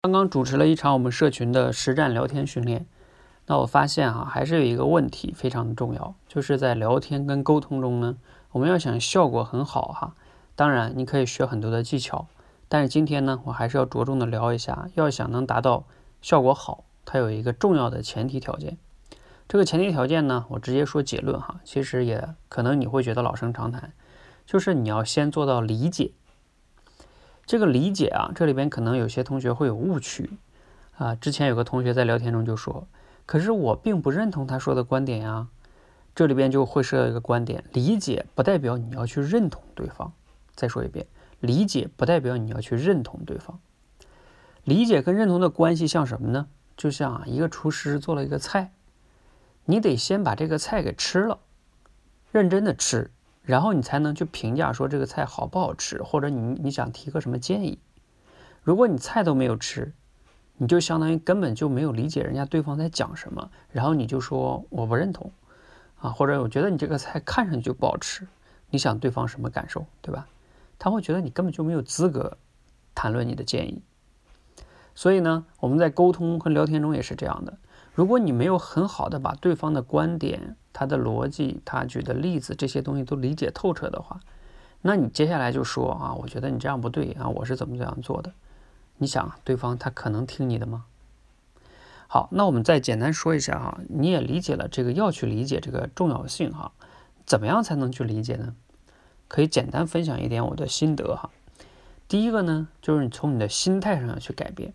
[0.00, 2.86] 刚刚主持了一场我们社群的实战聊天训练，
[3.46, 8.16] 那我发现哈，还是有一个问题非常的重要，就是在聊天跟沟通中呢，
[8.52, 10.14] 我们要想效果很好哈，
[10.54, 12.28] 当然你可以学很多的技巧，
[12.68, 15.84] 但是今天呢，我还是要着重的聊一下，要想能达到
[16.22, 18.78] 效果好，它有一个重要的前提条件。
[19.48, 23.92] 这个前提条件呢，我直接说结论哈，其实也可能你会觉得老生常谈，
[24.46, 26.12] 就是你要先做到理解。
[27.48, 30.28] 这个理解啊，这里边可能有些同学会有误区
[30.98, 31.14] 啊。
[31.14, 32.86] 之前有个同学在聊天中就说
[33.24, 35.48] ：“可是我并不认同他说的观点呀。”
[36.14, 40.12] 这里边就会涉及到一个观点：理解不代表你要去认同对方。
[40.54, 41.06] 再说一遍，
[41.40, 43.58] 理解不代表你要去认同对方。
[44.64, 46.48] 理解跟认同的关系像什么呢？
[46.76, 48.72] 就像一个厨师做了一个菜，
[49.64, 51.38] 你得先把这个菜给吃了，
[52.30, 53.10] 认真的吃。
[53.48, 57.78] 然后你才能去评价说这个菜好不好吃，或者你你想提个什么建议。
[58.62, 59.94] 如果你菜都没有吃，
[60.58, 65.32] 你就相当于根本就没有理解人家对方在讲什么，然后你就说我不认同
[65.98, 68.28] 啊，或者我觉得你这个菜看上去就不好吃，
[68.68, 70.28] 你想对方什么感受，对吧？
[70.78, 72.36] 他会觉得你根本就没有资格
[72.94, 73.80] 谈论你的建议。
[74.94, 77.56] 所以呢，我们在沟通和聊天中也是这样的。
[77.98, 84.20] 如果你没有很好的把对方的观点、他的逻辑、他举的例子这些东西都理解透彻的话，
[84.82, 88.32] 那你接下来就说啊，我觉得你这样不对啊，我是怎么怎样做的？
[88.98, 90.84] 你想对方他可能听你的吗？
[92.06, 96.70] 好，那我们再简单说一下哈，你也理解了这个要去理解这个重要性哈，
[97.26, 98.54] 怎么样才能去理解呢？
[99.26, 101.30] 可以简单分享一点我的心得哈。
[102.06, 104.72] 第一个呢，就是你从你的心态上去改变。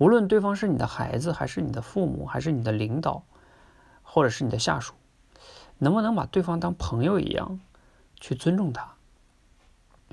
[0.00, 3.22] 无论对方是你的孩子，还是你的父母，还是你的领导，
[4.02, 4.94] 或者是你的下属，
[5.76, 7.60] 能不能把对方当朋友一样
[8.18, 8.94] 去尊重他？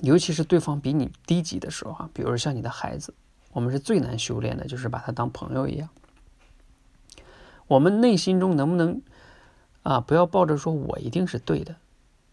[0.00, 3.12] 尤其是对方比你低级的时候啊，比如像你的孩子，
[3.50, 5.88] 我们是最难修炼的，就是把他当朋友一样。
[7.66, 9.02] 我们内心中能不能
[9.82, 11.74] 啊，不要抱着说我一定是对的？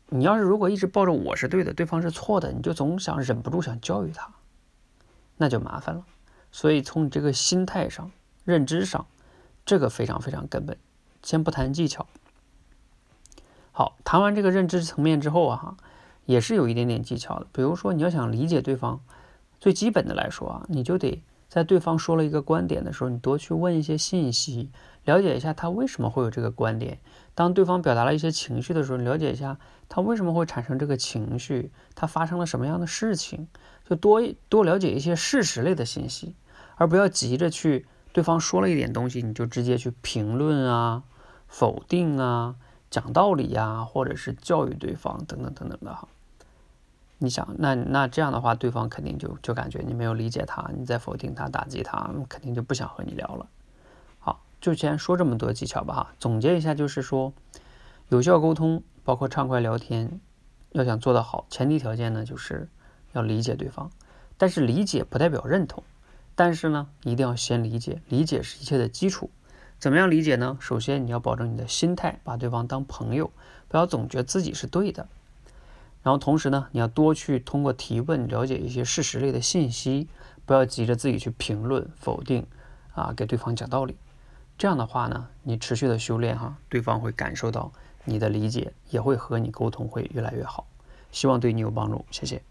[0.10, 4.30] 你要是如果一直抱着我是对的，对方是错的，你就总想忍不住想教育他，
[5.38, 6.06] 那就麻烦了。
[6.52, 8.12] 所以从你这个心态上、
[8.44, 9.06] 认知上，
[9.66, 10.78] 这个非常非常根本。
[11.22, 12.08] 先不谈技巧，
[13.74, 15.76] 好，谈完这个认知层面之后啊，
[16.26, 17.48] 也是有一点点技巧的。
[17.52, 19.02] 比如说，你要想理解对方，
[19.60, 24.70] 最基本的来说啊，你就得在对方说了一个观点的时候，你多去问一些信息，
[25.04, 27.00] 了解一下他为什么会有这个观点。
[27.34, 29.58] 当对方表达了一些情绪的时候，了解一下
[29.90, 33.48] 他为什么会产生这个情绪，他发生了什么样的事情。
[33.90, 36.36] 就多多了解一些事实类的信息，
[36.76, 41.02] 而不要急着去对方说了一点东西，你就直接去评论啊、
[41.48, 42.56] 否定啊、
[42.92, 46.08] 讲道理呀，或者是教育对方等等等等的哈。
[47.20, 53.46] 你想，那那这样的话，对方肯定就就感觉你没有理解他，你在否定他、打击他，肯定就不想和你聊了。
[54.18, 56.12] 好，就先说这么多技巧吧哈。
[56.18, 57.32] 总结一下，就是说，
[58.08, 60.20] 有效沟通包括畅快聊天，
[60.72, 62.68] 要想做得好，前提条件呢就是。
[63.14, 63.90] 要理解对方，
[64.38, 65.84] 但是理解不代表认同。
[66.36, 69.32] 但是呢，一定要先理解，理解是一切的基础。
[69.80, 70.60] 怎么样理解呢？
[70.62, 73.32] 首先你要保证你的心态，把对方当朋友，
[73.68, 75.08] 不要总觉得自己是对的。
[76.02, 80.08] 然后同时呢，你要多去通过提问了解一些事实类的信息，
[80.46, 82.46] 不要急着自己去评论否定
[82.94, 83.98] 啊，给对方讲道理。
[84.58, 87.72] 这样的话呢，你持续的修炼哈，对方会感受到
[88.06, 90.66] 你的理解，也会和你沟通会越来越好。
[91.12, 92.49] 希望对你有帮助，谢谢。